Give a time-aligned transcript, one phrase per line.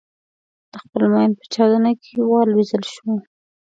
[0.71, 3.09] د خپل ماین په چاودنه کې والوزول شو.